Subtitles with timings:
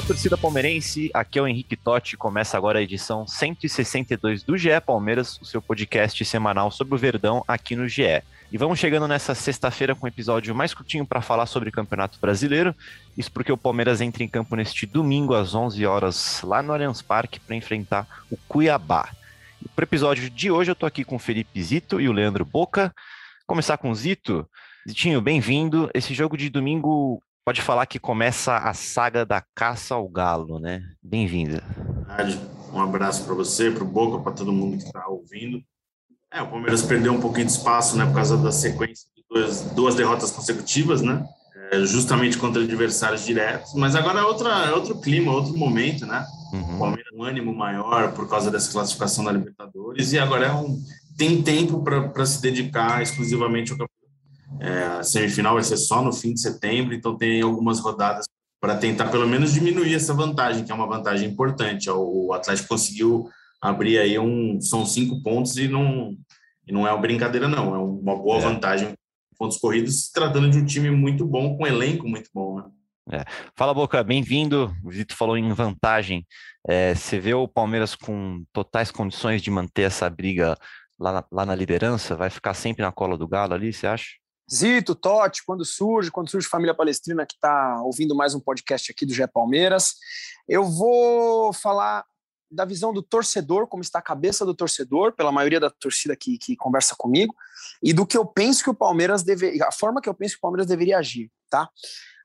[0.00, 1.10] Fala, torcida palmeirense.
[1.12, 2.16] Aqui é o Henrique Totti.
[2.16, 7.44] Começa agora a edição 162 do GE Palmeiras, o seu podcast semanal sobre o Verdão
[7.46, 8.22] aqui no GE.
[8.50, 12.18] E vamos chegando nessa sexta-feira com um episódio mais curtinho para falar sobre o Campeonato
[12.18, 12.74] Brasileiro.
[13.16, 17.02] Isso porque o Palmeiras entra em campo neste domingo às 11 horas lá no Allianz
[17.02, 19.08] Parque para enfrentar o Cuiabá.
[19.74, 22.44] Para o episódio de hoje eu tô aqui com o Felipe Zito e o Leandro
[22.44, 22.94] Boca.
[23.46, 24.48] Começar com o Zito.
[24.88, 25.90] Zitinho, bem-vindo.
[25.92, 30.82] Esse jogo de domingo pode falar que começa a saga da caça ao galo, né?
[31.02, 31.62] Bem-vinda.
[32.72, 35.62] Um abraço para você, para o Boca, para todo mundo que está ouvindo.
[36.32, 39.62] É, o Palmeiras perdeu um pouquinho de espaço, né, por causa da sequência de duas,
[39.72, 41.26] duas derrotas consecutivas, né?
[41.72, 43.74] É, justamente contra adversários diretos.
[43.74, 46.24] Mas agora é, outra, é outro clima, outro momento, né?
[46.52, 46.76] Uhum.
[46.76, 50.80] O Palmeiras um ânimo maior por causa dessa classificação da Libertadores e agora é um,
[51.16, 53.99] tem tempo para se dedicar exclusivamente ao campeonato.
[54.60, 58.26] É, a semifinal vai ser só no fim de setembro, então tem algumas rodadas
[58.60, 61.88] para tentar pelo menos diminuir essa vantagem, que é uma vantagem importante.
[61.90, 63.30] O Atlético conseguiu
[63.60, 64.60] abrir aí um.
[64.60, 66.14] São cinco pontos e não,
[66.66, 67.74] e não é uma brincadeira, não.
[67.74, 68.40] É uma boa É.
[68.40, 68.92] vantagem
[69.38, 72.60] pontos corridos, se tratando de um time muito bom, com um elenco muito bom,
[73.08, 73.24] né?
[73.56, 74.70] Fala, Boca, bem-vindo.
[74.84, 76.26] O Zito falou em vantagem.
[76.68, 80.54] É, você vê o Palmeiras com totais condições de manter essa briga
[80.98, 82.14] lá na, lá na liderança?
[82.14, 84.19] Vai ficar sempre na cola do Galo ali, você acha?
[84.52, 89.06] Zito, Totti, quando surge, quando surge Família Palestrina, que está ouvindo mais um podcast aqui
[89.06, 89.94] do Gé Palmeiras.
[90.48, 92.04] Eu vou falar
[92.50, 96.36] da visão do torcedor, como está a cabeça do torcedor, pela maioria da torcida que,
[96.36, 97.32] que conversa comigo,
[97.80, 100.38] e do que eu penso que o Palmeiras deve, a forma que eu penso que
[100.38, 101.70] o Palmeiras deveria agir, tá?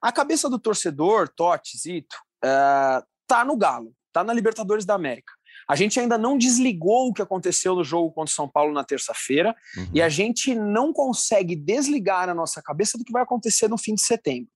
[0.01, 5.31] A cabeça do torcedor, Totti, Zito, eh, tá no Galo, tá na Libertadores da América.
[5.67, 8.83] A gente ainda não desligou o que aconteceu no jogo contra o São Paulo na
[8.83, 9.89] terça-feira, Uhum.
[9.93, 13.95] e a gente não consegue desligar a nossa cabeça do que vai acontecer no fim
[13.95, 14.49] de setembro.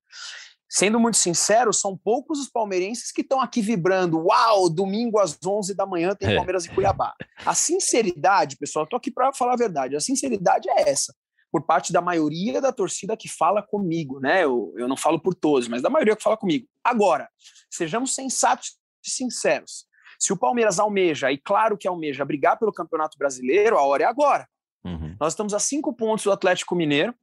[0.72, 4.20] Sendo muito sincero, são poucos os palmeirenses que estão aqui vibrando.
[4.28, 6.36] Uau, domingo às 11 da manhã tem É.
[6.36, 7.16] Palmeiras e Cuiabá.
[7.44, 9.96] A sinceridade, pessoal, tô aqui para falar a verdade.
[9.96, 11.12] A sinceridade é essa,
[11.52, 14.44] por parte da maioria da torcida que fala comigo, né?
[14.44, 16.68] Eu, eu não falo por todos, mas da maioria que fala comigo.
[16.84, 17.28] Agora,
[17.72, 19.88] sejamos sensatos e sinceros.
[20.19, 24.06] Se o Palmeiras almeja, e claro que almeja, brigar pelo Campeonato Brasileiro, a hora é
[24.06, 24.47] agora.
[24.84, 25.16] Uhum.
[25.19, 27.16] Nós estamos a cinco pontos do Atlético Mineiro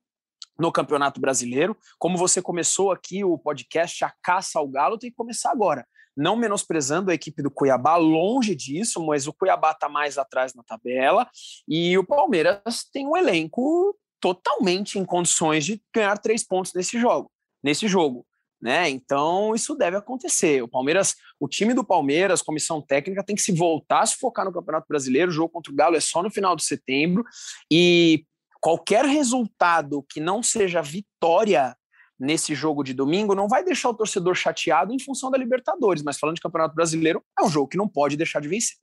[0.58, 1.76] no Campeonato Brasileiro.
[1.98, 5.86] Como você começou aqui o podcast, a caça ao Galo tem que começar agora.
[6.16, 10.62] Não menosprezando a equipe do Cuiabá, longe disso, mas o Cuiabá está mais atrás na
[10.62, 11.28] tabela
[11.68, 17.30] e o Palmeiras tem um elenco totalmente em condições de ganhar três pontos nesse jogo.
[17.62, 18.26] Nesse jogo.
[18.60, 18.88] Né?
[18.88, 20.62] Então, isso deve acontecer.
[20.62, 24.44] O Palmeiras, o time do Palmeiras, comissão técnica, tem que se voltar a se focar
[24.44, 25.30] no Campeonato Brasileiro.
[25.30, 27.24] O jogo contra o Galo é só no final de setembro.
[27.70, 28.24] E
[28.60, 31.76] qualquer resultado que não seja vitória
[32.18, 36.18] nesse jogo de domingo não vai deixar o torcedor chateado em função da Libertadores, mas
[36.18, 38.76] falando de Campeonato Brasileiro, é um jogo que não pode deixar de vencer.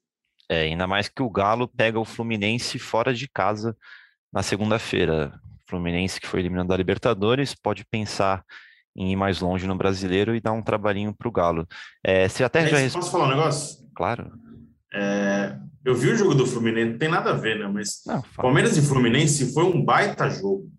[0.49, 3.75] É, ainda mais que o Galo pega o Fluminense fora de casa
[4.31, 5.39] na segunda-feira.
[5.67, 8.43] Fluminense que foi eliminado da Libertadores pode pensar
[8.95, 11.67] em ir mais longe no brasileiro e dar um trabalhinho para o Galo.
[12.03, 13.83] É, você até já Mas Posso falar um negócio?
[13.95, 14.31] Claro.
[14.93, 17.67] É, eu vi o jogo do Fluminense, não tem nada a ver, né?
[17.67, 18.21] Mas Não.
[18.35, 20.71] Palmeiras e Fluminense foi um baita jogo.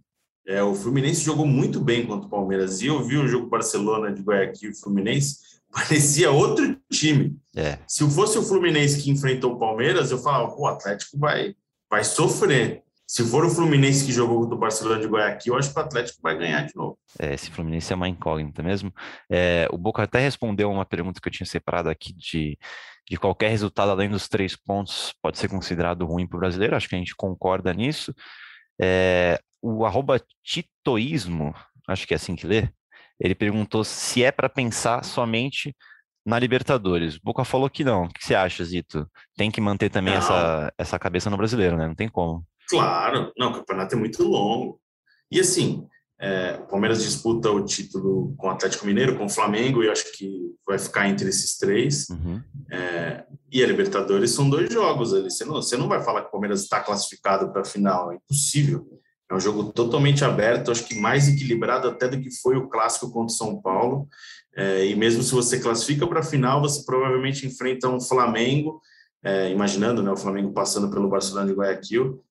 [0.46, 2.80] É, o Fluminense jogou muito bem contra o Palmeiras.
[2.80, 5.38] E eu vi o jogo Barcelona de Guayaquil e Fluminense,
[5.72, 7.36] parecia outro time.
[7.56, 11.54] É, Se fosse o Fluminense que enfrentou o Palmeiras, eu falava, o Atlético vai,
[11.90, 12.83] vai sofrer.
[13.06, 15.82] Se for o Fluminense que jogou contra o Barcelona de Guayaquil, eu acho que o
[15.82, 16.98] Atlético vai ganhar de novo.
[17.18, 18.92] é, esse Fluminense é uma incógnita mesmo.
[19.30, 22.58] É, o Boca até respondeu uma pergunta que eu tinha separado aqui de,
[23.08, 26.74] de qualquer resultado além dos três pontos pode ser considerado ruim para o brasileiro.
[26.74, 28.14] Acho que a gente concorda nisso.
[28.80, 31.54] É, o arroba titoísmo,
[31.86, 32.68] acho que é assim que lê,
[33.20, 35.74] ele perguntou se é para pensar somente
[36.26, 37.16] na Libertadores.
[37.16, 38.04] O Boca falou que não.
[38.04, 39.06] O que você acha, Zito?
[39.36, 40.18] Tem que manter também Não.
[40.18, 41.86] essa, essa cabeça no brasileiro, né?
[41.86, 42.44] Não tem como.
[42.68, 44.80] Claro, não, o campeonato é muito longo.
[45.30, 49.82] E assim, É, o Palmeiras disputa o título com o Atlético Mineiro, com o Flamengo,
[49.82, 52.08] e acho que vai ficar entre esses três.
[52.08, 52.40] Uhum.
[52.70, 55.28] É, e a Libertadores são dois jogos ali.
[55.30, 58.14] Você não, você não vai falar que o Palmeiras está classificado para a final, é
[58.14, 58.86] impossível.
[59.28, 63.10] É um jogo totalmente aberto, acho que mais equilibrado até do que foi o clássico
[63.10, 64.06] contra o São Paulo.
[64.56, 68.80] É, e mesmo se você classifica para a final, você provavelmente enfrenta um Flamengo,
[69.22, 72.22] é, imaginando né, o Flamengo passando pelo Barcelona de Guayaquil,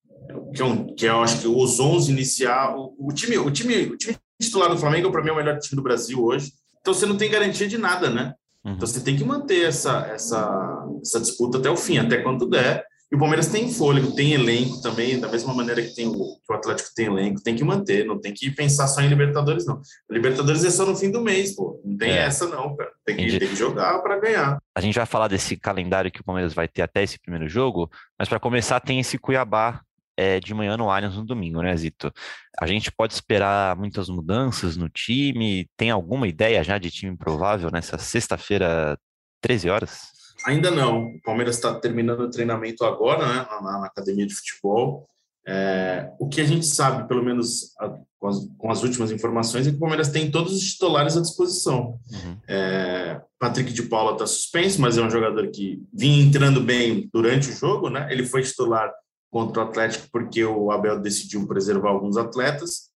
[0.54, 3.88] que, é um, que eu acho que os 11 inicial, o, o, time, o, time,
[3.88, 6.52] o time titular do Flamengo, para mim, é o melhor time do Brasil hoje.
[6.82, 8.34] Então você não tem garantia de nada, né?
[8.64, 8.74] Uhum.
[8.74, 12.86] Então você tem que manter essa, essa, essa disputa até o fim, até quando der.
[13.12, 16.52] E o Palmeiras tem fôlego, tem elenco também, da mesma maneira que, tem o, que
[16.52, 19.80] o Atlético tem elenco, tem que manter, não tem que pensar só em Libertadores, não.
[20.10, 21.80] Libertadores é só no fim do mês, pô.
[21.86, 22.18] Não tem é.
[22.18, 22.92] essa, não, cara.
[23.06, 24.58] Tem que, tem que jogar para ganhar.
[24.74, 27.88] A gente vai falar desse calendário que o Palmeiras vai ter até esse primeiro jogo,
[28.18, 29.82] mas para começar tem esse Cuiabá
[30.18, 32.12] é, de manhã no Allianz no domingo, né, Zito?
[32.60, 35.70] A gente pode esperar muitas mudanças no time?
[35.78, 38.98] Tem alguma ideia já de time provável nessa sexta-feira,
[39.42, 40.14] 13 horas?
[40.46, 41.08] Ainda não.
[41.08, 45.08] O Palmeiras está terminando o treinamento agora, né, na, na academia de futebol.
[45.46, 49.68] É, o que a gente sabe, pelo menos a, com, as, com, as, últimas informações,
[49.68, 52.00] é que o Palmeiras tem todos os titulares à disposição.
[52.12, 52.38] Uhum.
[52.48, 57.50] É, Patrick de Paula está suspenso, mas é um jogador que vinha entrando bem durante
[57.50, 58.08] o jogo, né?
[58.10, 58.90] Ele foi titular
[59.34, 62.92] contra o Atlético porque o Abel decidiu preservar alguns atletas.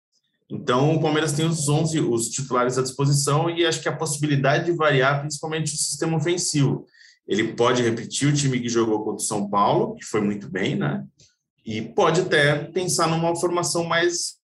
[0.48, 4.66] Então, o Palmeiras tem os 11, os titulares à disposição e acho que a possibilidade
[4.66, 6.86] de variar, principalmente o sistema ofensivo.
[7.28, 10.76] Ele pode repetir o time que jogou contra o São Paulo, que foi muito bem,
[10.76, 11.04] né?
[11.66, 14.36] E pode até pensar numa formação mais,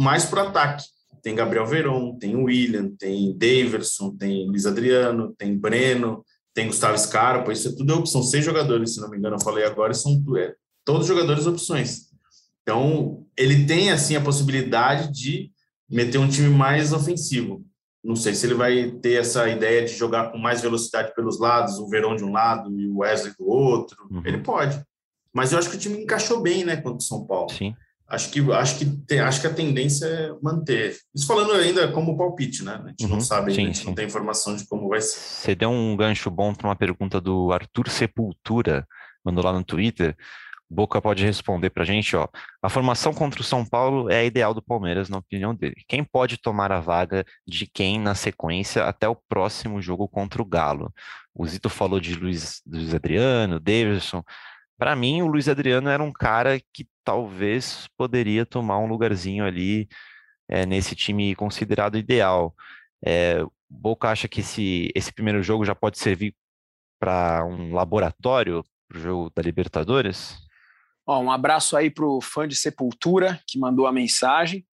[0.00, 0.84] mais para ataque.
[1.22, 7.52] Tem Gabriel Veron, tem William, tem Daverson, tem Luiz Adriano, tem Breno, tem Gustavo Scarpa.
[7.52, 10.54] Isso é tudo são seis jogadores, se não me engano, eu falei agora, são é,
[10.88, 12.06] todos os jogadores opções.
[12.62, 15.50] Então, ele tem assim a possibilidade de
[15.86, 17.62] meter um time mais ofensivo.
[18.02, 21.78] Não sei se ele vai ter essa ideia de jogar com mais velocidade pelos lados,
[21.78, 23.98] o Verão de um lado e o Wesley do outro.
[24.10, 24.22] Uhum.
[24.24, 24.82] Ele pode.
[25.30, 27.50] Mas eu acho que o time encaixou bem, né, contra o São Paulo.
[27.50, 27.74] Sim.
[28.08, 30.96] Acho que acho que tem, acho que a tendência é manter.
[31.14, 32.80] Isso falando ainda como palpite, né?
[32.82, 33.10] A gente uhum.
[33.10, 33.84] não sabe, sim, a gente sim.
[33.84, 35.18] não tem informação de como vai ser.
[35.18, 38.86] Você deu um gancho bom para uma pergunta do Arthur Sepultura,
[39.22, 40.16] mandou lá no Twitter.
[40.70, 42.28] Boca pode responder para a gente, ó.
[42.62, 45.82] A formação contra o São Paulo é a ideal do Palmeiras, na opinião dele.
[45.88, 50.44] Quem pode tomar a vaga de quem na sequência até o próximo jogo contra o
[50.44, 50.92] Galo?
[51.34, 54.22] O Zito falou de Luiz, Luiz Adriano, Davidson.
[54.76, 59.88] Para mim, o Luiz Adriano era um cara que talvez poderia tomar um lugarzinho ali
[60.48, 62.54] é, nesse time considerado ideal.
[63.04, 66.34] É, Boca acha que esse, esse primeiro jogo já pode servir
[66.98, 70.47] para um laboratório para o jogo da Libertadores?
[71.08, 74.66] Ó, um abraço aí para o fã de Sepultura que mandou a mensagem.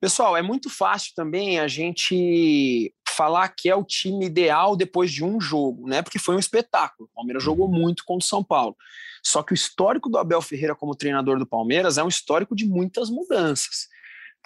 [0.00, 5.24] Pessoal, é muito fácil também a gente falar que é o time ideal depois de
[5.24, 6.02] um jogo, né?
[6.02, 7.08] Porque foi um espetáculo.
[7.10, 8.76] O Palmeiras jogou muito contra o São Paulo.
[9.24, 12.64] Só que o histórico do Abel Ferreira como treinador do Palmeiras é um histórico de
[12.64, 13.88] muitas mudanças.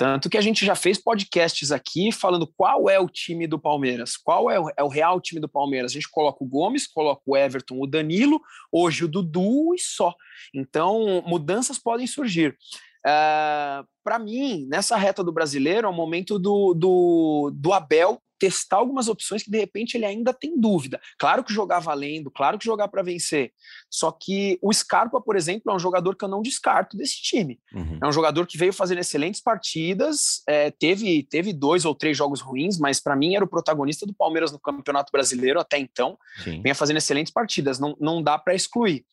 [0.00, 4.16] Tanto que a gente já fez podcasts aqui falando qual é o time do Palmeiras,
[4.16, 5.90] qual é o, é o, real time do Palmeiras.
[5.90, 8.40] A gente coloca o Gomes, coloca o Everton, o Danilo,
[8.72, 10.14] hoje o Dudu e só.
[10.54, 12.52] Então, mudanças podem surgir.
[12.52, 18.18] Uh, ah, Para mim, nessa reta do brasileiro, é o momento do, do, do Abel
[18.40, 20.98] testar algumas opções que de repente ele ainda tem dúvida.
[21.18, 23.52] Claro que jogar valendo, claro que jogar para vencer.
[23.90, 27.60] Só que o Scarpa, por exemplo, é um jogador que eu não descarto desse time.
[27.74, 27.98] Uhum.
[28.02, 32.40] É um jogador que veio fazendo excelentes partidas, é, teve, teve dois ou três jogos
[32.40, 36.18] ruins, mas para mim era o protagonista do Palmeiras no Campeonato Brasileiro até então.
[36.42, 36.62] Sim.
[36.62, 39.04] Vinha fazendo excelentes partidas, não, não dá para excluir.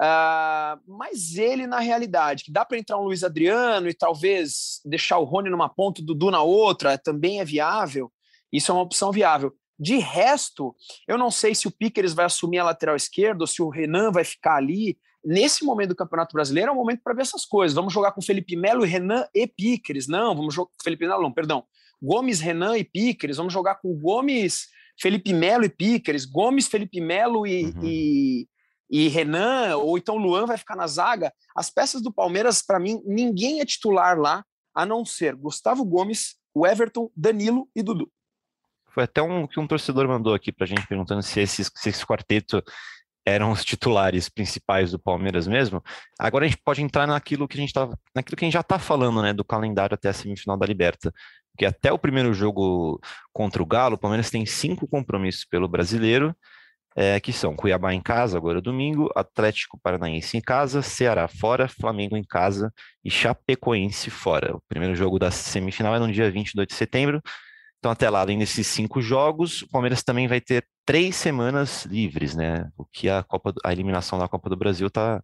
[0.00, 5.18] Uh, mas ele, na realidade, que dá para entrar um Luiz Adriano e talvez deixar
[5.18, 8.10] o Rony numa ponta, o Dudu na outra, também é viável.
[8.52, 9.54] Isso é uma opção viável.
[9.78, 10.76] De resto,
[11.08, 14.12] eu não sei se o Piqueres vai assumir a lateral esquerda ou se o Renan
[14.12, 14.98] vai ficar ali.
[15.24, 17.74] Nesse momento do Campeonato Brasileiro é um momento para ver essas coisas.
[17.74, 20.06] Vamos jogar com Felipe Melo, Renan e Piqueres.
[20.06, 21.64] Não, vamos jogar com Felipe Melo, não, perdão.
[22.02, 23.38] Gomes, Renan e Piqueres.
[23.38, 24.68] Vamos jogar com Gomes,
[25.00, 26.26] Felipe Melo e Piqueres.
[26.26, 27.80] Gomes, Felipe Melo e, uhum.
[27.82, 28.48] e,
[28.90, 31.32] e Renan, ou então Luan vai ficar na zaga.
[31.56, 36.36] As peças do Palmeiras, para mim, ninguém é titular lá, a não ser Gustavo Gomes,
[36.54, 38.10] o Everton, Danilo e Dudu.
[38.92, 41.88] Foi até um que um torcedor mandou aqui para a gente perguntando se, esses, se
[41.88, 42.62] esse quarteto
[43.24, 45.82] eram os titulares principais do Palmeiras mesmo.
[46.18, 48.60] Agora a gente pode entrar naquilo que a gente tá, naquilo que a gente já
[48.60, 51.12] está falando, né, do calendário até a semifinal da Liberta.
[51.52, 53.00] Porque até o primeiro jogo
[53.32, 56.34] contra o Galo, o Palmeiras tem cinco compromissos pelo Brasileiro
[56.96, 62.16] é, que são Cuiabá em casa, agora domingo, Atlético Paranaense em casa, Ceará fora, Flamengo
[62.16, 62.72] em casa
[63.04, 64.56] e Chapecoense fora.
[64.56, 67.22] O primeiro jogo da semifinal é no dia 22 de setembro.
[67.80, 72.36] Então, até lá, além desses cinco jogos, o Palmeiras também vai ter três semanas livres,
[72.36, 72.70] né?
[72.76, 75.22] O que a, Copa, a eliminação da Copa do Brasil está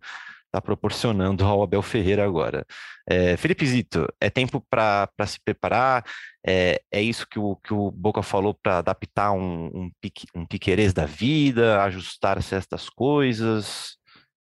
[0.51, 2.65] tá proporcionando ao Abel Ferreira agora.
[3.07, 6.03] É, Felipe Zito, é tempo para se preparar?
[6.47, 10.47] É, é isso que o, que o Boca falou para adaptar um, um, pique, um
[10.95, 13.99] da vida, ajustar certas coisas?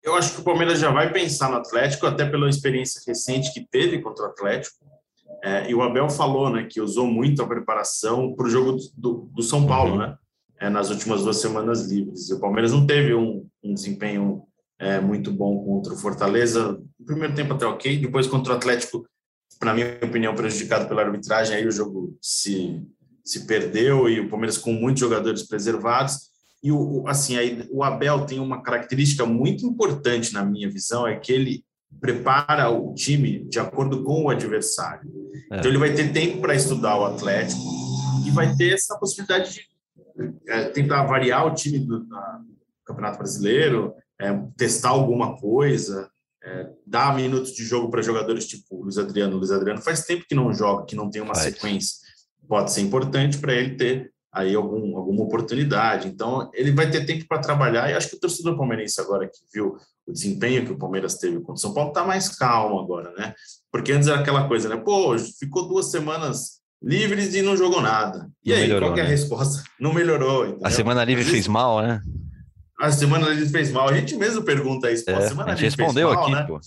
[0.03, 3.65] Eu acho que o Palmeiras já vai pensar no Atlético, até pela experiência recente que
[3.67, 4.85] teve contra o Atlético.
[5.43, 9.29] É, e o Abel falou né, que usou muito a preparação para o jogo do,
[9.33, 9.99] do, São Paulo, uhum.
[9.99, 10.17] né?
[10.59, 12.29] É, nas últimas duas semanas livres.
[12.29, 14.43] E o Palmeiras não teve um, um desempenho
[14.79, 16.79] é, muito bom contra o Fortaleza.
[16.99, 19.05] No primeiro tempo até ok, depois contra o Atlético
[19.63, 22.81] na minha opinião, prejudicado pela arbitragem, aí o jogo se,
[23.23, 26.29] se perdeu e o Palmeiras com muitos jogadores preservados.
[26.63, 31.17] E o, assim, aí, o Abel tem uma característica muito importante na minha visão, é
[31.17, 31.63] que ele
[31.99, 35.09] prepara o time de acordo com o adversário.
[35.51, 35.57] É.
[35.57, 37.61] Então ele vai ter tempo para estudar o Atlético
[38.25, 39.75] e vai ter essa possibilidade de
[40.47, 42.15] é, tentar variar o time do, do
[42.85, 46.09] Campeonato Brasileiro, é, testar alguma coisa,
[46.43, 49.37] é, dar minutos de jogo para jogadores tipo Luiz Adriano.
[49.37, 51.45] Luiz Adriano faz tempo que não joga, que não tem uma faz.
[51.45, 51.97] sequência.
[52.47, 56.09] Pode ser importante para ele ter aí algum, alguma oportunidade.
[56.09, 57.89] Então, ele vai ter tempo para trabalhar.
[57.89, 61.37] E acho que o torcedor palmeirense, agora que viu o desempenho que o Palmeiras teve
[61.37, 63.33] contra o São Paulo, está mais calmo agora, né?
[63.71, 64.75] Porque antes era aquela coisa, né?
[64.75, 68.29] Pô, ficou duas semanas livres e não jogou nada.
[68.43, 69.09] E não aí, melhorou, qual é a né?
[69.09, 69.63] resposta?
[69.79, 70.45] Não melhorou.
[70.45, 70.67] Entendeu?
[70.67, 72.01] A semana livre fez mal, né?
[72.79, 73.87] A semana livre fez mal.
[73.87, 75.05] A gente mesmo pergunta isso.
[75.05, 76.43] Pô, a, semana a gente respondeu mal, aqui, né?
[76.43, 76.59] pô.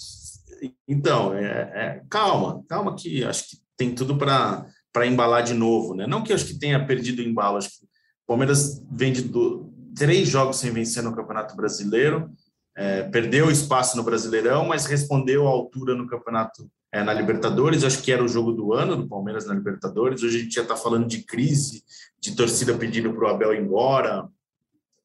[0.89, 4.67] Então, é, é, calma, calma que acho que tem tudo para
[5.07, 6.07] embalar de novo, né?
[6.07, 9.73] Não que acho que tenha perdido o embalo, acho que o Palmeiras vem de do,
[9.97, 12.31] três jogos sem vencer no Campeonato Brasileiro,
[12.77, 18.03] é, perdeu espaço no Brasileirão, mas respondeu à altura no Campeonato é, na Libertadores, acho
[18.03, 20.23] que era o jogo do ano do Palmeiras na Libertadores.
[20.23, 21.83] Hoje a gente já está falando de crise,
[22.21, 24.29] de torcida pedindo para o Abel ir embora,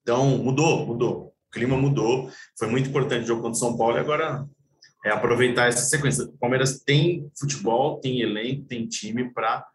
[0.04, 1.34] então, mudou, mudou.
[1.48, 2.30] O clima mudou.
[2.60, 4.46] Foi muito importante o jogo contra o São Paulo e agora
[5.04, 6.26] é aproveitar essa sequência.
[6.26, 9.66] O Palmeiras tem futebol, tem elenco, tem time para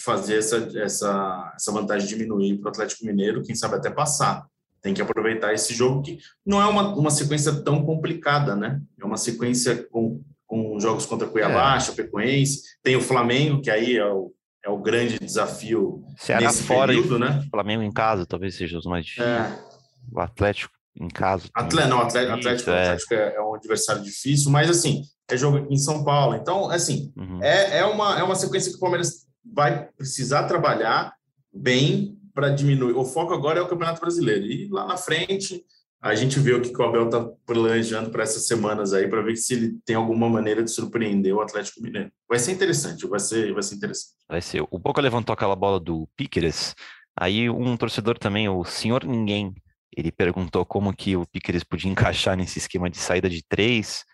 [0.00, 4.46] fazer essa, essa, essa vantagem diminuir para o Atlético Mineiro, quem sabe até passar.
[4.80, 8.80] Tem que aproveitar esse jogo que não é uma, uma sequência tão complicada, né?
[9.00, 11.80] É uma sequência com, com jogos contra Cuiabá, é.
[11.80, 14.32] Chapecoense, tem o Flamengo, que aí é o,
[14.64, 17.46] é o grande desafio Ceará nesse fora período, né?
[17.50, 19.28] Flamengo em casa talvez seja os mais difíceis.
[19.28, 19.72] É
[20.10, 21.48] o Atlético em casa.
[21.54, 22.82] Atlético, não, Atlético, Atlético, é.
[22.82, 26.34] Atlético é, é, um adversário difícil, mas assim, é jogo em São Paulo.
[26.34, 27.42] Então, assim, uhum.
[27.42, 31.14] é, é, uma, é uma sequência que o Palmeiras vai precisar trabalhar
[31.52, 32.94] bem para diminuir.
[32.94, 34.46] O foco agora é o Campeonato Brasileiro.
[34.46, 35.64] E lá na frente,
[36.00, 39.36] a gente vê o que o Abel está planejando para essas semanas aí, para ver
[39.36, 42.10] se ele tem alguma maneira de surpreender o Atlético Mineiro.
[42.28, 44.14] Vai ser interessante, vai ser, vai ser interessante.
[44.28, 44.66] Vai ser.
[44.70, 46.74] O Boca levantou aquela bola do Piqueres,
[47.16, 49.54] aí um torcedor também, o Senhor Ninguém,
[49.96, 54.04] ele perguntou como que o Piqueres podia encaixar nesse esquema de saída de três.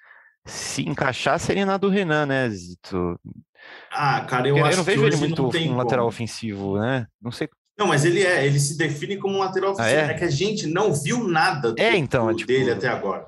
[0.49, 3.21] Se encaixar, seria na do Renan, né, Zito?
[3.93, 5.77] Ah, cara, eu Porque acho eu não vejo ele muito um como.
[5.77, 7.07] lateral ofensivo, né?
[7.21, 7.49] Não sei.
[7.79, 9.97] Não, mas ele é, ele se define como um lateral ofensivo.
[9.97, 10.11] Ah, é?
[10.11, 10.15] é?
[10.15, 12.49] que a gente não viu nada do, é, então, é tipo...
[12.49, 13.27] dele até agora.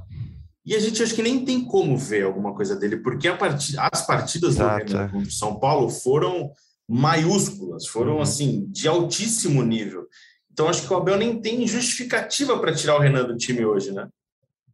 [0.65, 3.77] E a gente acho que nem tem como ver alguma coisa dele, porque part...
[3.79, 4.87] as partidas Exato.
[4.87, 6.53] do Renan contra o São Paulo foram
[6.89, 8.23] maiúsculas, foram uhum.
[8.23, 10.07] assim, de altíssimo nível.
[10.53, 13.93] Então acho que o Abel nem tem justificativa para tirar o Renan do time hoje,
[13.93, 14.09] né?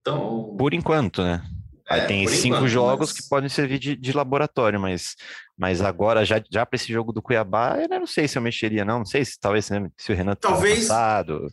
[0.00, 0.54] Então.
[0.58, 1.42] Por enquanto, né?
[1.88, 3.20] É, tem cinco enquanto, jogos mas...
[3.20, 5.14] que podem servir de, de, laboratório, mas,
[5.56, 8.84] mas agora, já, já para esse jogo do Cuiabá, eu não sei se eu mexeria,
[8.84, 8.98] não.
[8.98, 11.48] Não sei se talvez né, se o Renan talvez passado,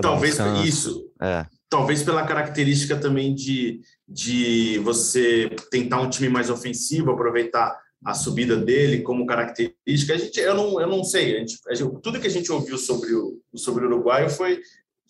[0.00, 1.10] Talvez um isso.
[1.20, 1.46] É.
[1.68, 8.56] Talvez pela característica também de, de você tentar um time mais ofensivo, aproveitar a subida
[8.56, 10.14] dele como característica.
[10.14, 11.36] A gente, eu não, eu não sei.
[11.36, 14.60] A gente, a gente, tudo que a gente ouviu sobre o, sobre o Uruguai foi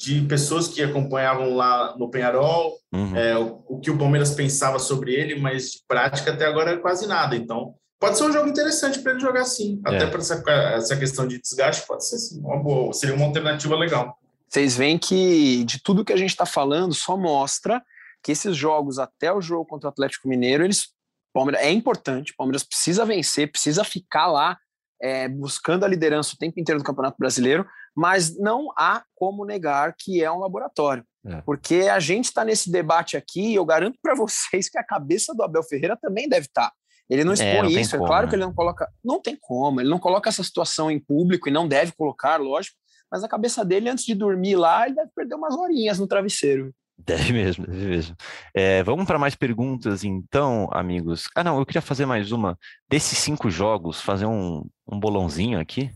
[0.00, 3.14] de pessoas que acompanhavam lá no Penharol, uhum.
[3.14, 6.76] é, o, o, que o Palmeiras pensava sobre ele, mas de prática até agora é
[6.78, 7.36] quase nada.
[7.36, 9.78] Então, pode ser um jogo interessante para ele jogar sim.
[9.84, 10.06] Até é.
[10.06, 10.42] para essa,
[10.74, 12.40] essa questão de desgaste, pode ser sim.
[12.40, 14.16] Uma boa, seria uma alternativa legal.
[14.48, 17.82] Vocês veem que de tudo que a gente está falando só mostra
[18.22, 20.88] que esses jogos até o jogo contra o Atlético Mineiro eles
[21.32, 24.58] Palmeiras é importante, o Palmeiras precisa vencer, precisa ficar lá
[25.00, 27.64] é, buscando a liderança o tempo inteiro do Campeonato Brasileiro,
[27.96, 31.04] mas não há como negar que é um laboratório.
[31.24, 31.40] É.
[31.42, 35.34] Porque a gente está nesse debate aqui e eu garanto para vocês que a cabeça
[35.34, 36.70] do Abel Ferreira também deve estar.
[36.70, 36.72] Tá.
[37.08, 38.30] Ele não é, expõe é, não isso, como, é claro né?
[38.30, 38.88] que ele não coloca.
[39.04, 42.76] Não tem como, ele não coloca essa situação em público e não deve colocar, lógico,
[43.10, 46.72] mas na cabeça dele, antes de dormir lá, ele deve perder umas horinhas no travesseiro.
[46.96, 48.16] Deve mesmo, deve mesmo.
[48.54, 51.28] É, vamos para mais perguntas, então, amigos.
[51.34, 52.56] Ah, não, eu queria fazer mais uma.
[52.88, 55.90] Desses cinco jogos, fazer um, um bolãozinho aqui.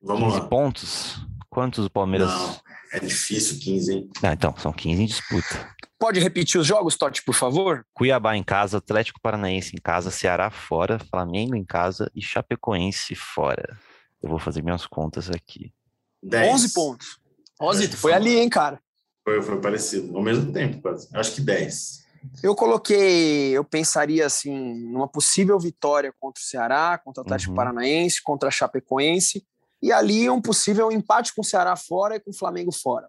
[0.00, 0.46] Vamos 15 lá.
[0.46, 1.26] pontos.
[1.54, 2.28] Quantos o Palmeiras.
[2.28, 2.60] Não,
[2.92, 4.10] é difícil 15, hein?
[4.24, 5.72] Ah, então, são 15 em disputa.
[5.96, 7.86] Pode repetir os jogos, Totti, por favor?
[7.94, 13.78] Cuiabá em casa, Atlético Paranaense em casa, Ceará fora, Flamengo em casa e Chapecoense fora.
[14.20, 15.72] Eu vou fazer minhas contas aqui.
[16.24, 16.54] 10.
[16.54, 17.20] 11 pontos.
[17.56, 18.12] Foi foi.
[18.12, 18.80] ali, hein, cara?
[19.22, 20.16] Foi, foi parecido.
[20.16, 21.08] Ao mesmo tempo, quase.
[21.14, 22.02] Acho que 10.
[22.42, 27.56] Eu coloquei, eu pensaria assim, numa possível vitória contra o Ceará, contra o Atlético Uhum.
[27.56, 29.46] Paranaense, contra a Chapecoense,
[29.84, 33.06] e ali um possível empate com o Ceará fora e com o Flamengo fora.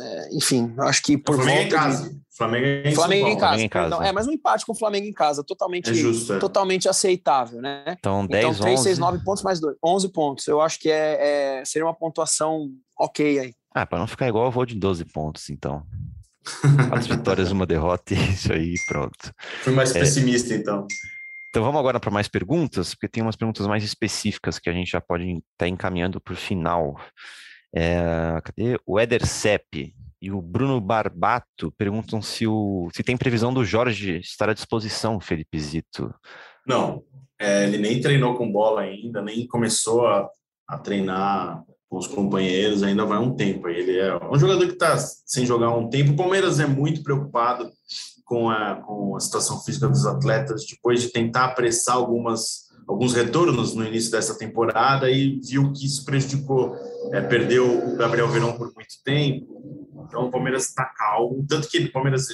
[0.00, 2.20] É, enfim, acho que por Flamengo volta em de- casa.
[2.36, 3.88] Flamengo é em Flamengo em casa, Flamengo em casa.
[3.88, 4.02] perdão.
[4.02, 6.38] É, mas um empate com o Flamengo em casa, totalmente, É justo, é.
[6.40, 7.84] totalmente aceitável, né?
[7.96, 8.82] Então, 10, então, 3, 11.
[8.82, 9.76] 6, 9 pontos mais 2.
[9.84, 10.46] 11 pontos.
[10.48, 12.68] Eu acho que é, é- seria uma pontuação
[12.98, 13.54] ok aí.
[13.72, 15.84] Ah, para não ficar igual, eu vou de 12 pontos, então.
[16.90, 19.32] Quatro vitórias, uma derrota e isso aí, pronto.
[19.62, 20.00] Fui mais É.
[20.00, 20.86] pessimista, então.
[21.56, 24.90] Então vamos agora para mais perguntas, porque tem umas perguntas mais específicas que a gente
[24.90, 27.00] já pode estar encaminhando para o final.
[27.74, 27.98] É,
[28.44, 28.78] cadê?
[28.84, 34.18] O Eder Sepp e o Bruno Barbato perguntam se, o, se tem previsão do Jorge
[34.18, 36.14] estar à disposição, Felipe Zito.
[36.66, 37.02] Não,
[37.40, 40.28] é, ele nem treinou com bola ainda, nem começou a,
[40.68, 43.68] a treinar com os companheiros, ainda vai um tempo.
[43.68, 46.12] Ele é um jogador que está sem jogar um tempo.
[46.12, 47.70] O Palmeiras é muito preocupado
[48.24, 53.74] com a, com a situação física dos atletas, depois de tentar apressar algumas, alguns retornos
[53.74, 56.74] no início dessa temporada e viu que isso prejudicou.
[57.12, 59.46] É, perdeu o Gabriel Verão por muito tempo,
[60.04, 61.46] então o Palmeiras está calmo.
[61.48, 62.26] Tanto que o Palmeiras,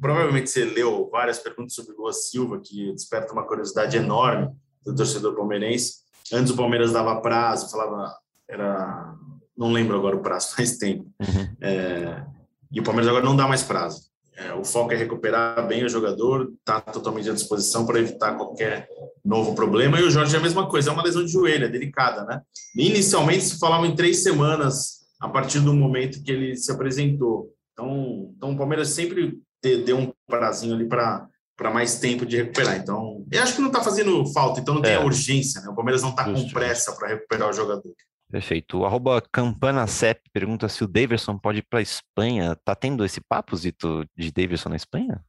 [0.00, 4.50] provavelmente você leu várias perguntas sobre Lua Silva, que desperta uma curiosidade enorme
[4.84, 6.02] do torcedor palmeirense.
[6.30, 8.14] Antes o Palmeiras dava prazo, falava,
[8.52, 9.14] era,
[9.56, 11.06] não lembro agora o prazo, faz tempo.
[11.20, 11.56] Uhum.
[11.60, 12.24] É,
[12.70, 14.10] e o Palmeiras agora não dá mais prazo.
[14.34, 18.88] É, o foco é recuperar bem o jogador, está totalmente à disposição para evitar qualquer
[19.24, 20.00] novo problema.
[20.00, 22.40] E o Jorge é a mesma coisa, é uma lesão de joelho, é delicada, né?
[22.74, 27.50] Inicialmente se falava em três semanas a partir do momento que ele se apresentou.
[27.72, 29.38] Então, então o Palmeiras sempre
[29.84, 32.76] deu um prazinho ali para para mais tempo de recuperar.
[32.76, 34.96] Então, eu acho que não está fazendo falta, então não tem É.
[34.96, 35.68] a urgência, né?
[35.68, 37.92] O Palmeiras não está com pressa para recuperar o jogador.
[38.32, 38.78] Perfeito.
[38.78, 42.56] O arroba Campana Sepp pergunta se o Daverson pode ir para a Espanha.
[42.64, 45.22] Tá tendo esse papo, Zito, de Daverson na Espanha?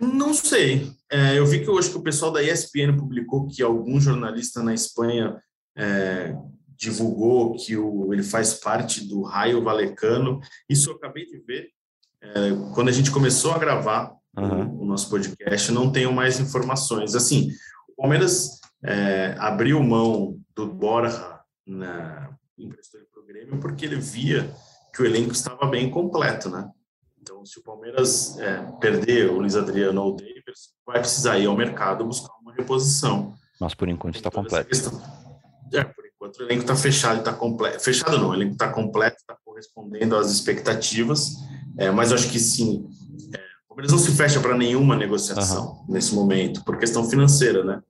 [0.00, 0.90] Não sei.
[1.12, 4.72] É, eu vi que acho que o pessoal da ESPN publicou que algum jornalista na
[4.72, 5.38] Espanha
[5.76, 6.34] é,
[6.74, 10.40] divulgou que o, ele faz parte do Raio Valecano.
[10.70, 11.68] Isso eu acabei de ver.
[12.22, 12.32] É,
[12.74, 14.68] quando a gente começou a gravar Aham.
[14.68, 17.14] o, o nosso podcast, não tenho mais informações.
[17.14, 17.50] Assim,
[17.90, 22.27] o Palmeiras é, abriu mão do Borja, na,
[22.64, 24.54] emprestou ele para o Grêmio, porque ele via
[24.94, 26.70] que o elenco estava bem completo, né?
[27.20, 31.46] Então, se o Palmeiras é, perder o Luiz Adriano ou o Davis, vai precisar ir
[31.46, 33.34] ao mercado buscar uma reposição.
[33.60, 35.02] Mas por enquanto está Então, completo.
[35.72, 37.82] É, por enquanto o elenco está fechado, está completo.
[37.82, 41.36] Fechado não, o elenco está completo, está correspondendo às expectativas.
[41.76, 42.88] É, mas acho que sim,
[43.34, 47.82] é, o Palmeiras não se fecha para nenhuma negociação nesse momento, por questão financeira, né?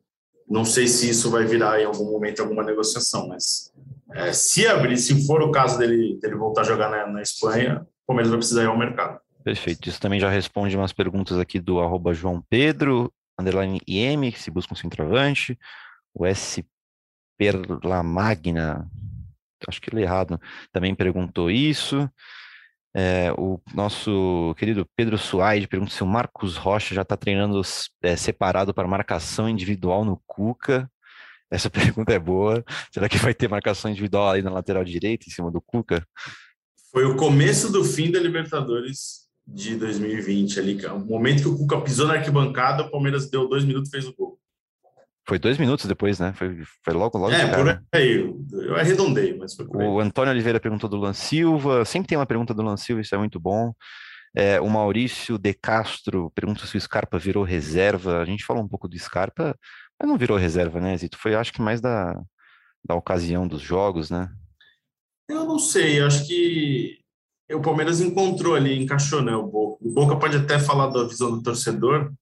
[0.49, 3.68] Não sei se isso vai virar em algum momento alguma negociação, mas
[4.15, 7.87] é, se abrir, se for o caso dele, dele voltar a jogar na, na Espanha,
[8.03, 9.21] o Palmeiras vai precisar ir ao mercado.
[9.45, 9.89] Perfeito.
[9.89, 14.51] Isso também já responde umas perguntas aqui do arroba João Pedro, underline IM, que se
[14.51, 15.59] busca um centroavante.
[16.15, 16.65] O S.
[17.39, 18.91] Perlamagna,
[19.69, 20.41] acho que ele errado,
[20.73, 22.11] também perguntou isso.
[22.95, 27.61] É, o nosso querido Pedro Suaide pergunta se o Marcos Rocha já está treinando
[28.03, 30.91] é, separado para marcação individual no Cuca.
[31.51, 32.65] Essa pergunta é boa.
[32.93, 36.07] Será que vai ter marcação individual aí na lateral direita, em cima do Cuca?
[36.91, 40.87] Foi o começo do fim da Libertadores de 2020 ali.
[40.87, 44.07] O momento que o Cuca pisou na arquibancada, o Palmeiras deu dois minutos e fez
[44.07, 44.39] o gol.
[45.27, 46.33] Foi dois minutos depois, né?
[46.35, 48.35] Foi, foi logo, logo É, por aí.
[48.51, 49.87] Eu arredondei, mas foi por aí.
[49.87, 51.85] O Antônio Oliveira perguntou do Lan Silva.
[51.85, 53.75] Sempre tem uma pergunta do Lan Silva, isso é muito bom.
[54.35, 58.21] É, o Maurício De Castro pergunta se o Scarpa virou reserva.
[58.21, 59.55] A gente falou um pouco do Scarpa,
[59.99, 61.19] mas não virou reserva, né, Zito?
[61.19, 62.21] Foi, acho que mais da,
[62.85, 64.31] da ocasião dos jogos, né?
[65.29, 66.99] Eu não sei, acho que
[67.51, 69.85] o Palmeiras encontrou ali, encaixou, né, o Boca.
[69.85, 72.13] O Boca pode até falar da visão do torcedor.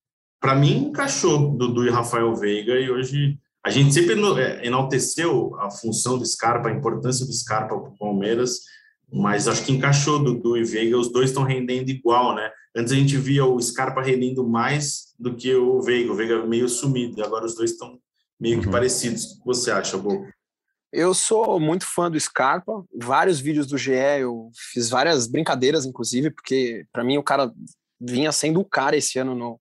[0.40, 5.70] Para mim, encaixou Dudu e Rafael Veiga, e hoje a gente sempre é, enalteceu a
[5.70, 8.60] função do Scarpa, a importância do Scarpa para o Palmeiras,
[9.12, 12.50] mas acho que encaixou Dudu e Veiga, os dois estão rendendo igual, né?
[12.74, 16.68] Antes a gente via o Scarpa rendendo mais do que o Veiga, o Veiga meio
[16.68, 17.98] sumido, agora os dois estão
[18.38, 18.72] meio que Uhum.
[18.72, 19.24] parecidos.
[19.32, 20.34] O que você acha, Boca?
[20.92, 26.30] Eu sou muito fã do Scarpa, vários vídeos do GE, eu fiz várias brincadeiras, inclusive,
[26.30, 27.52] porque para mim o cara
[28.00, 29.60] vinha sendo o cara esse ano no,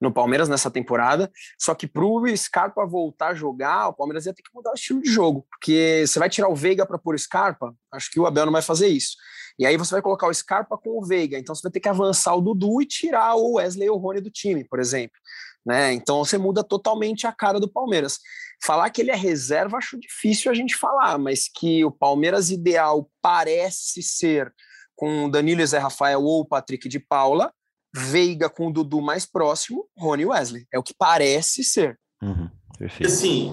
[0.00, 1.30] no Palmeiras nessa temporada.
[1.58, 5.02] Só que pro Scarpa voltar a jogar, o Palmeiras ia ter que mudar o estilo
[5.02, 8.26] de jogo, porque você vai tirar o Veiga para pôr o Scarpa, acho que o
[8.26, 9.16] Abel não vai fazer isso.
[9.58, 11.88] E aí você vai colocar o Scarpa com o Veiga, então você vai ter que
[11.88, 15.16] avançar o Dudu e tirar o Wesley ou o Rony do time, por exemplo.
[15.64, 15.92] Né?
[15.92, 18.18] Então você muda totalmente a cara do Palmeiras.
[18.62, 23.10] Falar que ele é reserva acho difícil a gente falar, mas que o Palmeiras ideal
[23.20, 24.52] parece ser
[24.96, 27.52] com o Danilo Zé Rafael ou o Patrick de Paula,
[27.94, 30.66] Veiga com o Dudu mais próximo, Rony Wesley.
[30.72, 31.98] É o que parece ser.
[32.22, 32.48] Uhum,
[32.78, 33.10] perfeito.
[33.10, 33.52] Assim,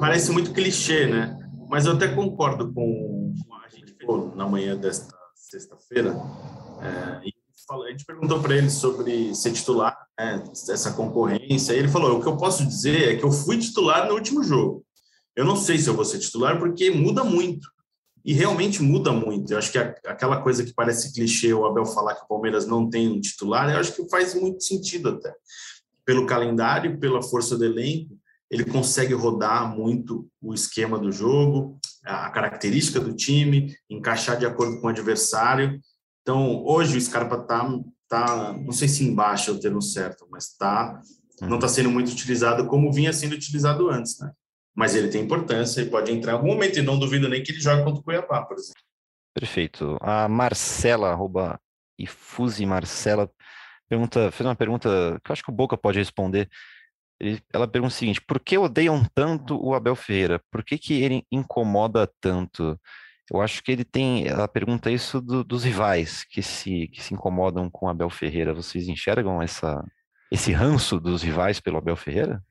[0.00, 1.36] parece muito clichê, né?
[1.68, 3.34] Mas eu até concordo com
[3.64, 6.14] a gente falou na manhã desta sexta-feira.
[6.80, 7.32] É,
[7.68, 11.72] a gente perguntou para ele sobre ser titular, né, essa concorrência.
[11.72, 14.42] E ele falou: o que eu posso dizer é que eu fui titular no último
[14.42, 14.84] jogo.
[15.34, 17.68] Eu não sei se eu vou ser titular porque muda muito.
[18.26, 19.52] E realmente muda muito.
[19.52, 22.90] Eu acho que aquela coisa que parece clichê, o Abel falar que o Palmeiras não
[22.90, 25.32] tem um titular, eu acho que faz muito sentido até.
[26.04, 28.18] Pelo calendário, pela força do elenco,
[28.50, 34.80] ele consegue rodar muito o esquema do jogo, a característica do time, encaixar de acordo
[34.80, 35.80] com o adversário.
[36.22, 37.64] Então, hoje o Scarpa tá,
[38.08, 41.00] tá não sei se embaixo é o termo certo, mas tá,
[41.42, 44.32] não está sendo muito utilizado como vinha sendo utilizado antes, né?
[44.76, 47.50] Mas ele tem importância e pode entrar em algum momento, e não duvido nem que
[47.50, 48.82] ele jogue contra o Cuiabá, por exemplo.
[49.34, 49.96] Perfeito.
[50.00, 51.58] A Marcela, arroba
[51.98, 53.30] Ifusi Marcela,
[53.88, 56.48] pergunta, fez uma pergunta que eu acho que o Boca pode responder.
[57.52, 60.40] ela pergunta o seguinte: por que odeiam tanto o Abel Ferreira?
[60.50, 62.78] Por que, que ele incomoda tanto?
[63.32, 64.26] Eu acho que ele tem.
[64.26, 68.54] Ela pergunta isso do, dos rivais que se, que se incomodam com Abel Ferreira.
[68.54, 69.82] Vocês enxergam essa,
[70.30, 72.42] esse ranço dos rivais pelo Abel Ferreira?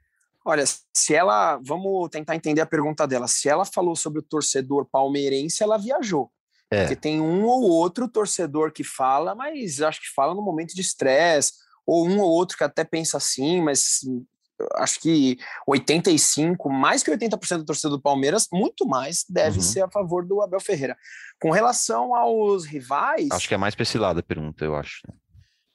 [0.45, 0.63] Olha,
[0.95, 1.59] se ela.
[1.63, 3.27] Vamos tentar entender a pergunta dela.
[3.27, 6.31] Se ela falou sobre o torcedor palmeirense, ela viajou.
[6.69, 6.81] É.
[6.81, 10.81] Porque tem um ou outro torcedor que fala, mas acho que fala no momento de
[10.81, 11.53] estresse,
[11.85, 14.01] ou um ou outro que até pensa assim, mas
[14.75, 19.63] acho que 85, mais que 80% do torcedor do Palmeiras, muito mais deve uhum.
[19.63, 20.97] ser a favor do Abel Ferreira.
[21.41, 23.29] Com relação aos rivais.
[23.31, 25.01] Acho que é mais para esse lado a pergunta, eu acho.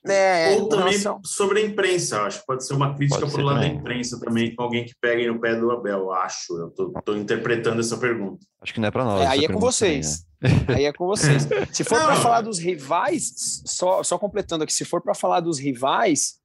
[0.07, 1.21] É, Ou também relação...
[1.23, 3.75] sobre a imprensa, acho que pode ser uma crítica para o lado também.
[3.75, 6.57] da imprensa também, com alguém que pegue no pé do Abel, acho.
[6.57, 8.47] Eu estou interpretando essa pergunta.
[8.63, 9.21] Acho que não é para nós.
[9.21, 10.25] É, aí é com vocês.
[10.41, 10.75] Também, né?
[10.75, 11.47] Aí é com vocês.
[11.71, 15.59] Se for para falar dos rivais, só, só completando aqui, se for para falar dos
[15.59, 16.41] rivais,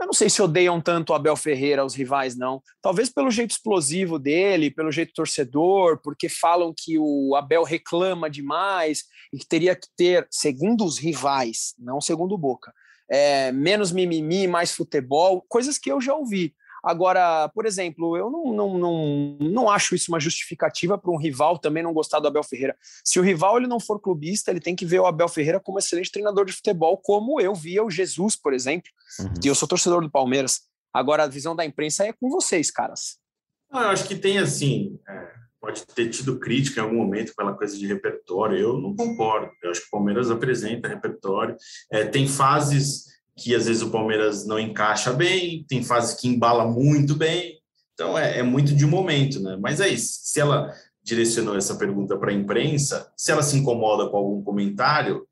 [0.00, 2.62] eu não sei se odeiam tanto o Abel Ferreira, os rivais, não.
[2.82, 9.04] Talvez pelo jeito explosivo dele, pelo jeito torcedor, porque falam que o Abel reclama demais
[9.32, 12.72] e que teria que ter, segundo os rivais, não segundo o Boca,
[13.10, 16.54] é, menos mimimi, mais futebol, coisas que eu já ouvi.
[16.84, 21.58] Agora, por exemplo, eu não, não, não, não acho isso uma justificativa para um rival
[21.58, 22.76] também não gostar do Abel Ferreira.
[23.02, 25.78] Se o rival ele não for clubista, ele tem que ver o Abel Ferreira como
[25.78, 28.90] excelente treinador de futebol, como eu via o Jesus, por exemplo.
[29.18, 29.32] Uhum.
[29.42, 30.60] E eu sou torcedor do Palmeiras.
[30.92, 33.16] Agora, a visão da imprensa é com vocês, caras.
[33.72, 35.00] eu acho que tem assim.
[35.08, 35.33] É,
[35.64, 38.58] pode ter tido crítica em algum momento pela coisa de repertório.
[38.58, 39.50] Eu não concordo.
[39.62, 41.56] Eu acho que o Palmeiras apresenta repertório.
[41.90, 43.04] É, tem fases
[43.36, 47.58] que às vezes o Palmeiras não encaixa bem, tem fases que embala muito bem.
[47.94, 49.56] Então é, é muito de momento, né?
[49.58, 50.20] Mas é isso.
[50.22, 50.70] Se ela
[51.02, 55.26] direcionou essa pergunta para a imprensa, se ela se incomoda com algum comentário,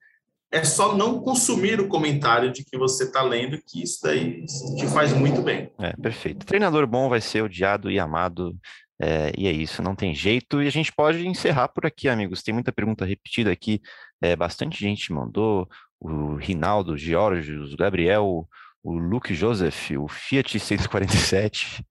[0.51, 4.45] é só não consumir o comentário de que você está lendo, que isso daí
[4.77, 5.71] te faz muito bem.
[5.79, 6.45] É, perfeito.
[6.45, 8.55] Treinador bom vai ser odiado e amado,
[9.03, 10.63] é, e é isso, não tem jeito.
[10.63, 12.41] E a gente pode encerrar por aqui, amigos.
[12.41, 13.83] Tem muita pergunta repetida aqui,
[14.23, 18.49] é, bastante gente mandou o Rinaldo, o o Gabriel,
[18.81, 21.85] o Luke Joseph, o Fiat 147,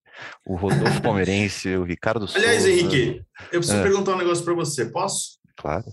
[0.47, 3.21] o Rodolfo Palmeirense, o Ricardo Aliás, Henrique,
[3.51, 3.83] eu preciso é.
[3.83, 5.37] perguntar um negócio para você, posso?
[5.57, 5.85] Claro.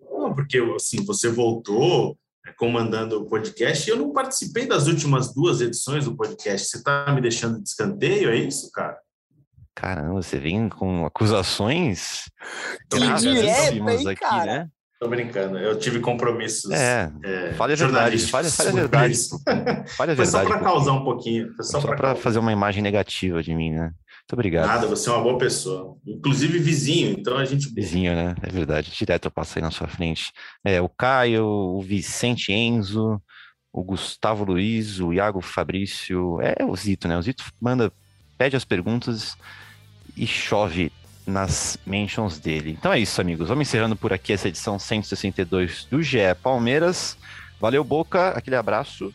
[0.00, 5.34] Não, porque assim, você voltou é, comandando o podcast e eu não participei das últimas
[5.34, 6.68] duas edições do podcast.
[6.68, 8.97] Você está me deixando de escanteio, é isso, cara?
[9.78, 12.28] Caramba, você vem com acusações
[12.90, 14.44] que direto, aqui, cara?
[14.44, 14.68] né?
[14.98, 16.72] Tô brincando, eu tive compromissos.
[16.72, 19.14] É, é fale a verdade, fale, fale a verdade.
[19.96, 20.16] Fale a verdade.
[20.16, 21.54] Foi só para causar um pouquinho.
[21.54, 23.82] Foi só, só para fazer uma imagem negativa de mim, né?
[23.82, 24.66] Muito obrigado.
[24.66, 25.96] Nada, você é uma boa pessoa.
[26.04, 27.72] Inclusive vizinho, então a gente.
[27.72, 28.34] Vizinho, né?
[28.42, 28.90] É verdade.
[28.90, 30.32] Direto eu passei na sua frente.
[30.64, 33.22] É, o Caio, o Vicente Enzo,
[33.72, 36.40] o Gustavo Luiz, o Iago Fabrício.
[36.40, 37.16] É o Zito, né?
[37.16, 37.92] O Zito manda,
[38.36, 39.36] pede as perguntas
[40.18, 40.92] e chove
[41.26, 42.70] nas mentions dele.
[42.70, 43.48] Então é isso, amigos.
[43.48, 47.16] Vamos encerrando por aqui essa edição 162 do GE Palmeiras.
[47.60, 48.30] Valeu, Boca.
[48.30, 49.12] Aquele abraço.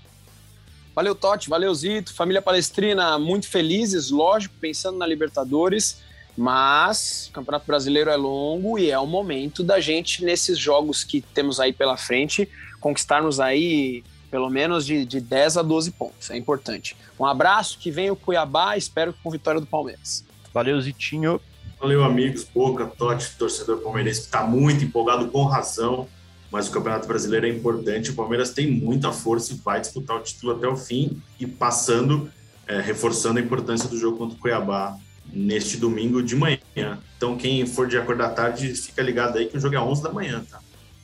[0.95, 1.49] Valeu, Totti.
[1.49, 2.13] Valeu, Zito.
[2.13, 6.01] Família Palestrina, muito felizes, lógico, pensando na Libertadores.
[6.37, 11.21] Mas o Campeonato Brasileiro é longo e é o momento da gente, nesses jogos que
[11.21, 16.31] temos aí pela frente, conquistarmos aí pelo menos de, de 10 a 12 pontos.
[16.31, 16.97] É importante.
[17.19, 20.25] Um abraço, que vem o Cuiabá, espero que com vitória do Palmeiras.
[20.53, 21.41] Valeu, Zitinho.
[21.79, 22.43] Valeu, amigos.
[22.43, 26.07] Boca, Totti, torcedor palmeirense, que está muito empolgado com razão,
[26.51, 28.11] mas o Campeonato Brasileiro é importante.
[28.11, 32.31] O Palmeiras tem muita força e vai disputar o título até o fim e passando,
[32.67, 36.99] é, reforçando a importância do jogo contra o Cuiabá neste domingo de manhã.
[37.17, 40.11] Então, quem for de acordar tarde, fica ligado aí que o jogo é 11 da
[40.11, 40.59] manhã, tá?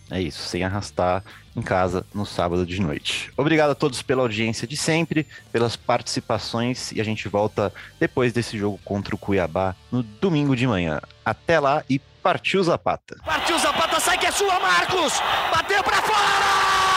[0.10, 1.24] É isso, sem arrastar
[1.56, 3.32] em casa no sábado de noite.
[3.38, 8.58] Obrigado a todos pela audiência de sempre, pelas participações e a gente volta depois desse
[8.58, 11.00] jogo contra o Cuiabá no domingo de manhã.
[11.24, 13.18] Até lá e partiu Zapata.
[13.26, 15.14] Partiu Zapata, sai que é sua, Marcos!
[15.52, 16.89] Bateu para fora!